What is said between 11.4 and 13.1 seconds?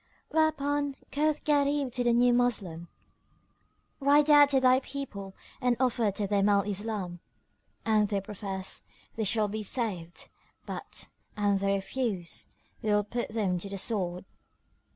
they refuse, we will